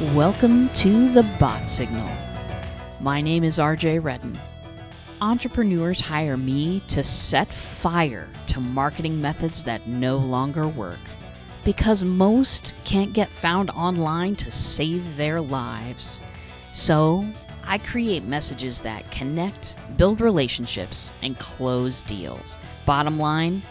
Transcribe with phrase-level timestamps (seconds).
[0.00, 2.10] Welcome to the Bot Signal.
[3.00, 4.40] My name is RJ Redden.
[5.20, 10.98] Entrepreneurs hire me to set fire to marketing methods that no longer work
[11.64, 16.22] because most can't get found online to save their lives.
[16.72, 17.28] So,
[17.66, 22.56] I create messages that connect, build relationships, and close deals.
[22.86, 23.62] Bottom line,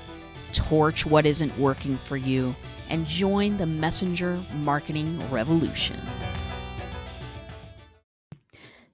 [0.54, 2.55] torch what isn't working for you
[2.89, 6.00] and join the messenger marketing revolution.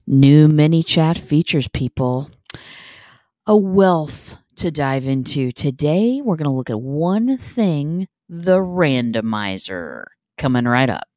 [0.08, 2.30] New ManyChat features, people.
[3.44, 5.50] A wealth to dive into.
[5.50, 10.04] Today, we're going to look at one thing the randomizer.
[10.38, 11.08] Coming right up.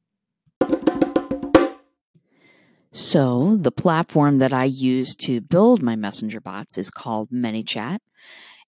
[2.90, 7.98] So, the platform that I use to build my messenger bots is called ManyChat.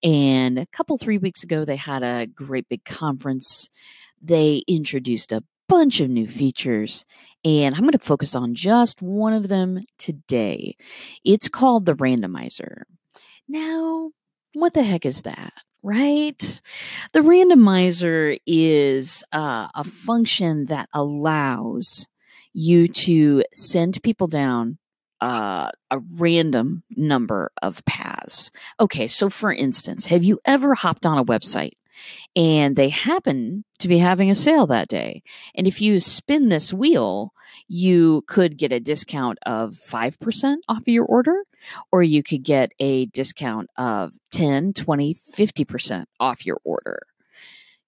[0.05, 3.69] And a couple, three weeks ago, they had a great big conference.
[4.23, 7.07] They introduced a bunch of new features,
[7.47, 10.77] and I'm going to focus on just one of them today.
[11.25, 12.83] It's called the randomizer.
[13.49, 14.11] Now,
[14.53, 15.55] what the heck is that?
[15.83, 16.61] Right?
[17.15, 22.07] The randomizer is uh, a function that allows
[22.53, 24.77] you to send people down
[25.23, 28.51] uh, a random number of paths.
[28.79, 31.73] Okay, so for instance, have you ever hopped on a website
[32.37, 35.23] and they happen to be having a sale that day?
[35.55, 37.33] And if you spin this wheel,
[37.69, 41.43] you could get a discount of 5% off of your order,
[41.91, 47.03] or you could get a discount of 10, 20, 50% off your order.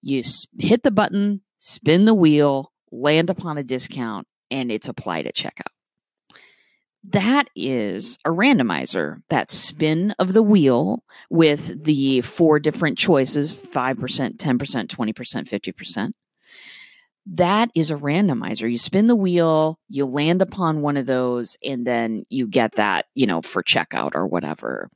[0.03, 0.23] You
[0.59, 5.74] hit the button, spin the wheel, land upon a discount, and it's applied at checkout.
[7.11, 14.37] That is a randomizer, that spin of the wheel with the four different choices 5%,
[14.37, 16.13] 10%, 20%, 50%.
[17.27, 18.71] That is a randomizer.
[18.71, 23.07] You spin the wheel, you land upon one of those, and then you get that,
[23.15, 24.91] you know, for checkout or whatever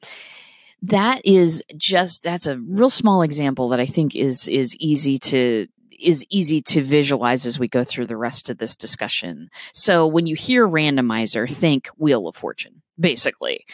[0.83, 5.67] that is just that's a real small example that I think is is easy to
[6.01, 9.51] is easy to visualize as we go through the rest of this discussion.
[9.75, 13.64] So when you hear randomizer, think Wheel of Fortune, basically.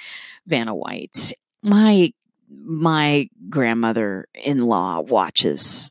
[0.46, 1.32] Vanna White.
[1.62, 2.12] My
[2.50, 5.90] my grandmother in law watches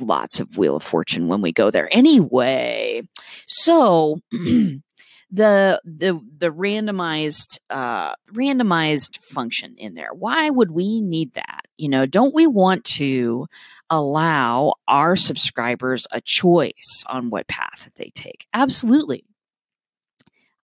[0.00, 1.88] lots of Wheel of Fortune when we go there.
[1.90, 3.02] Anyway,
[3.46, 4.82] so the
[5.30, 10.10] the the randomized uh, randomized function in there.
[10.12, 11.62] Why would we need that?
[11.76, 13.46] You know, don't we want to
[13.94, 18.46] allow our subscribers a choice on what path they take.
[18.52, 19.24] Absolutely.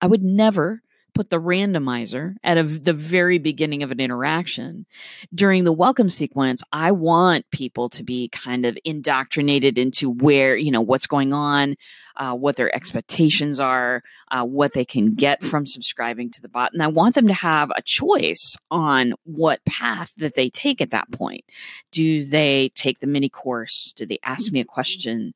[0.00, 0.82] I would never
[1.14, 4.86] put the randomizer at a, the very beginning of an interaction.
[5.34, 10.70] During the welcome sequence, I want people to be kind of indoctrinated into where, you
[10.70, 11.76] know, what's going on,
[12.16, 16.72] uh, what their expectations are, uh, what they can get from subscribing to the bot.
[16.72, 20.90] And I want them to have a choice on what path that they take at
[20.90, 21.44] that point.
[21.90, 23.92] Do they take the mini course?
[23.96, 25.34] Do they ask me a question?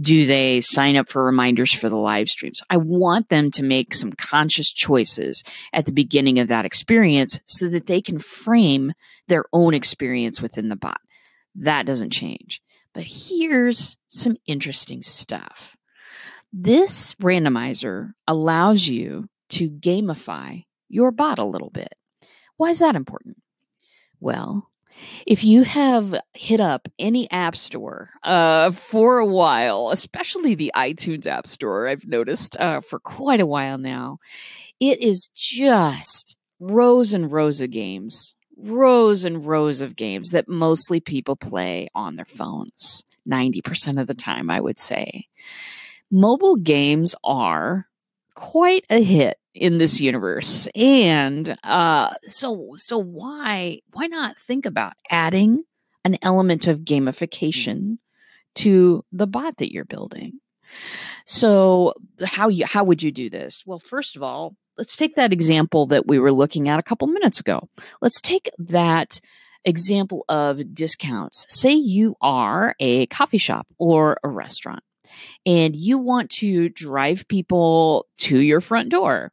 [0.00, 2.60] Do they sign up for reminders for the live streams?
[2.70, 5.42] I want them to make some conscious choices
[5.72, 8.92] at the beginning of that experience so that they can frame
[9.28, 11.00] their own experience within the bot.
[11.54, 12.60] That doesn't change.
[12.92, 15.76] But here's some interesting stuff.
[16.56, 21.96] This randomizer allows you to gamify your bot a little bit.
[22.58, 23.42] Why is that important?
[24.20, 24.70] Well,
[25.26, 31.26] if you have hit up any app store uh, for a while, especially the iTunes
[31.26, 34.18] App Store, I've noticed uh, for quite a while now,
[34.78, 41.00] it is just rows and rows of games, rows and rows of games that mostly
[41.00, 45.26] people play on their phones, 90% of the time, I would say
[46.10, 47.86] mobile games are
[48.34, 50.68] quite a hit in this universe.
[50.74, 55.64] And uh, so so why why not think about adding
[56.04, 57.98] an element of gamification
[58.56, 60.40] to the bot that you're building?
[61.24, 61.94] So
[62.24, 63.62] how you how would you do this?
[63.64, 67.06] Well first of all let's take that example that we were looking at a couple
[67.06, 67.68] minutes ago.
[68.00, 69.20] Let's take that
[69.64, 71.46] example of discounts.
[71.48, 74.82] Say you are a coffee shop or a restaurant
[75.44, 79.32] and you want to drive people to your front door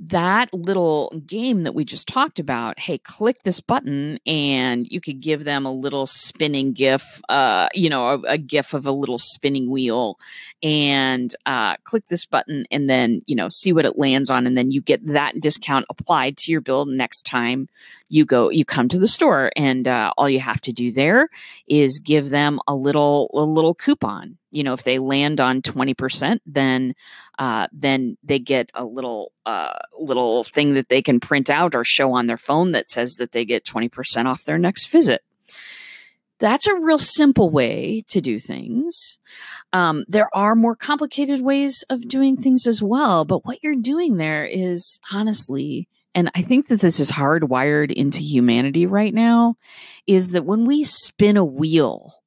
[0.00, 5.20] that little game that we just talked about hey click this button and you could
[5.20, 9.18] give them a little spinning gif uh you know a, a gif of a little
[9.18, 10.18] spinning wheel
[10.62, 14.56] and uh click this button and then you know see what it lands on and
[14.56, 17.68] then you get that discount applied to your bill next time
[18.08, 19.50] you go you come to the store.
[19.56, 21.28] And uh, all you have to do there
[21.66, 26.40] is give them a little a little coupon you know if they land on 20%
[26.46, 26.94] then
[27.38, 31.84] uh, then they get a little uh, little thing that they can print out or
[31.84, 35.22] show on their phone that says that they get 20% off their next visit.
[36.40, 39.18] That's a real simple way to do things.
[39.72, 44.16] Um, there are more complicated ways of doing things as well but what you're doing
[44.16, 49.56] there is honestly and I think that this is hardwired into humanity right now,
[50.06, 52.17] is that when we spin a wheel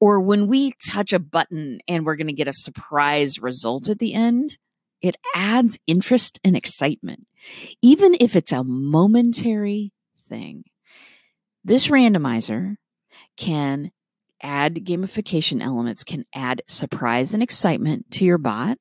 [0.00, 3.98] or when we touch a button and we're going to get a surprise result at
[3.98, 4.58] the end,
[5.00, 7.26] it adds interest and excitement,
[7.82, 9.92] even if it's a momentary
[10.28, 10.64] thing.
[11.64, 12.76] This randomizer
[13.36, 13.90] can
[14.42, 18.78] add gamification elements, can add surprise and excitement to your bot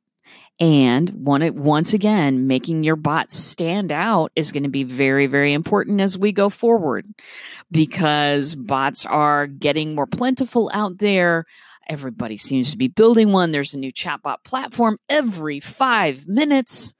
[0.59, 5.53] and one, once again, making your bot stand out is going to be very, very
[5.53, 7.05] important as we go forward
[7.71, 11.45] because bots are getting more plentiful out there.
[11.89, 13.51] Everybody seems to be building one.
[13.51, 16.93] There's a new chatbot platform every five minutes.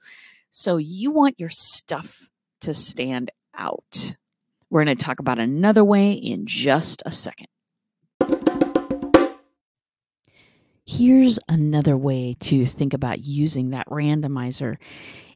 [0.50, 2.28] So you want your stuff
[2.62, 4.16] to stand out.
[4.68, 7.46] We're going to talk about another way in just a second.
[10.86, 14.76] Here's another way to think about using that randomizer.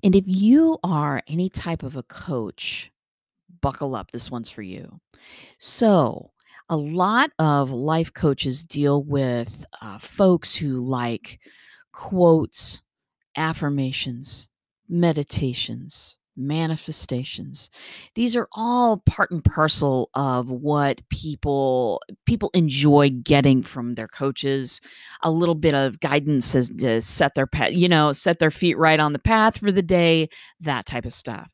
[0.02, 2.90] And if you are any type of a coach,
[3.60, 4.10] buckle up.
[4.10, 5.00] This one's for you.
[5.58, 6.32] So,
[6.68, 11.40] a lot of life coaches deal with uh, folks who like
[11.92, 12.82] quotes,
[13.36, 14.48] affirmations,
[14.88, 17.70] meditations, manifestations.
[18.14, 24.80] These are all part and parcel of what people people enjoy getting from their coaches.
[25.22, 28.78] A little bit of guidance as to set their path you know set their feet
[28.78, 30.28] right on the path for the day
[30.60, 31.50] that type of stuff.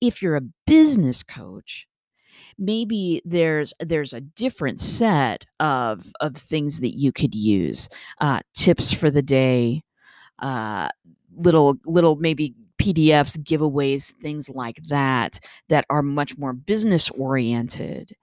[0.00, 1.86] If you're a business coach
[2.58, 7.88] maybe there's there's a different set of of things that you could use
[8.20, 9.82] uh, tips for the day
[10.40, 10.88] uh,
[11.36, 12.54] little little maybe
[12.88, 18.16] PDFs, giveaways, things like that, that are much more business oriented.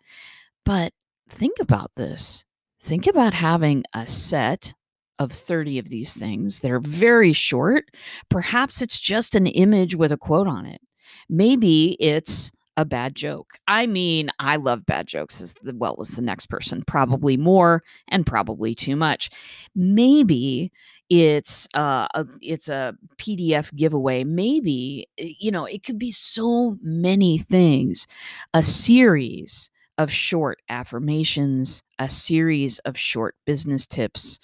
[0.64, 0.94] But
[1.30, 2.46] think about this.
[2.82, 4.74] Think about having a set
[5.20, 6.60] of 30 of these things.
[6.60, 7.86] They're very short.
[8.30, 10.82] Perhaps it's just an image with a quote on it.
[11.30, 13.58] Maybe it's a bad joke.
[13.68, 16.92] I mean, I love bad jokes as well as the next person, mm-hmm.
[16.92, 19.30] probably more and probably too much.
[19.76, 20.72] Maybe
[21.10, 24.24] it's uh, a it's a PDF giveaway.
[24.24, 28.08] Maybe eh, you know it could be so many things.
[28.54, 34.40] A series of short affirmations, a series of short business tips,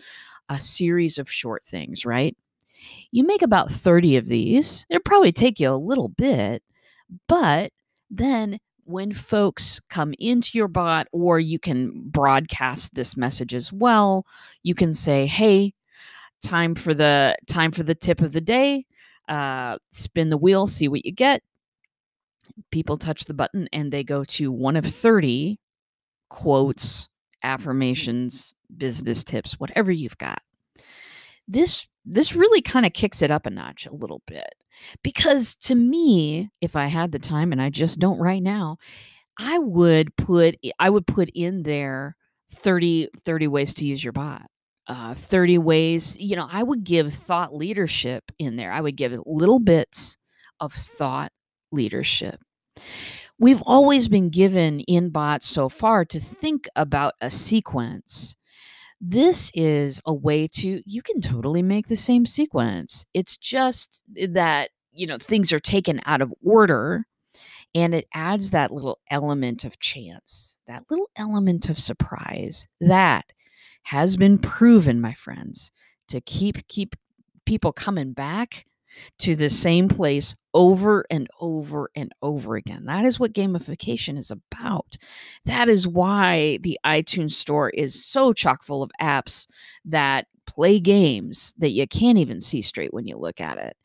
[0.49, 2.05] a series of short things.
[2.05, 2.35] Right?
[3.11, 4.85] You make about thirty of these.
[4.89, 6.63] It'll probably take you a little bit,
[7.27, 7.71] but
[8.09, 14.25] then when folks come into your bot or you can broadcast this message as well
[14.63, 15.71] you can say hey
[16.43, 18.85] time for the time for the tip of the day.
[19.27, 21.41] Uh, spin the wheel see what you get.
[22.71, 25.59] People touch the button and they go to one of 30
[26.29, 27.07] quotes
[27.43, 30.41] affirmations business tips whatever you've got.
[31.47, 34.53] This this really kind of kicks it up a notch a little bit
[35.03, 38.77] because to me if i had the time and i just don't right now
[39.37, 42.15] i would put i would put in there
[42.49, 44.49] 30 30 ways to use your bot
[44.87, 46.17] uh, 30 ways.
[46.19, 48.71] You know, I would give thought leadership in there.
[48.71, 50.17] I would give little bits
[50.59, 51.31] of thought
[51.71, 52.39] leadership.
[53.39, 58.35] We've always been given in bots so far to think about a sequence.
[58.99, 63.03] This is a way to, you can totally make the same sequence.
[63.15, 67.05] It's just that, you know, things are taken out of order
[67.73, 72.67] and it adds that little element of chance, that little element of surprise.
[72.79, 73.25] That
[73.83, 75.71] has been proven, my friends,
[76.09, 76.95] to keep keep
[77.45, 78.65] people coming back
[79.19, 82.85] to the same place over and over and over again.
[82.85, 84.97] That is what gamification is about.
[85.45, 89.47] That is why the iTunes store is so chock full of apps
[89.85, 93.77] that play games that you can't even see straight when you look at it.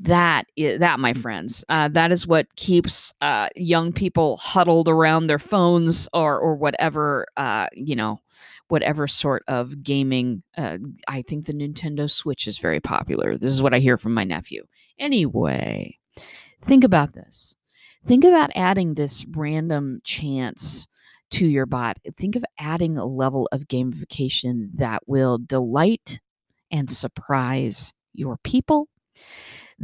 [0.00, 5.26] That is, that, my friends, uh, that is what keeps uh, young people huddled around
[5.26, 8.18] their phones or or whatever uh, you know
[8.72, 10.42] whatever sort of gaming.
[10.56, 13.36] Uh, I think the Nintendo Switch is very popular.
[13.36, 14.64] This is what I hear from my nephew.
[14.98, 15.98] Anyway,
[16.62, 17.54] think about this.
[18.06, 20.88] Think about adding this random chance
[21.32, 21.98] to your bot.
[22.16, 26.18] Think of adding a level of gamification that will delight
[26.70, 28.88] and surprise your people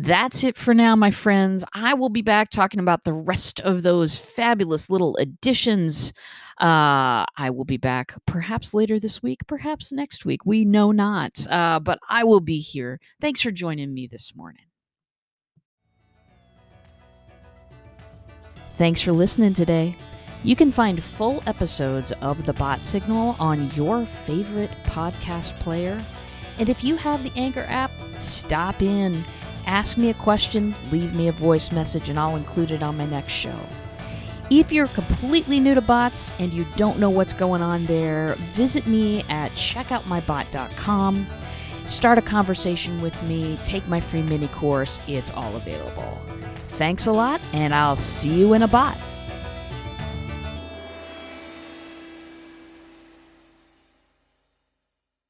[0.01, 1.65] That's it for now, my friends.
[1.75, 6.13] I will be back talking about the rest of those fabulous little additions.
[6.61, 10.47] Uh, I will be back perhaps later this week, perhaps next week.
[10.47, 11.45] We know not.
[11.51, 13.01] Uh, but I will be here.
[13.21, 14.67] Thanks for joining me this morning.
[18.77, 19.97] Thanks for listening today.
[20.45, 26.01] You can find full episodes of The Bot Signal on your favorite podcast player.
[26.61, 29.25] And if you have the Anchor app, stop in,
[29.69, 33.07] ask me a question, leave me a voice message, and I'll include it on my
[33.07, 33.55] next show.
[34.51, 38.87] If you're completely new to bots and you don't know what's going on there, visit
[38.87, 41.27] me at checkoutmybot.com.
[41.87, 45.01] Start a conversation with me, take my free mini course.
[45.07, 46.21] It's all available.
[46.71, 48.97] Thanks a lot, and I'll see you in a bot.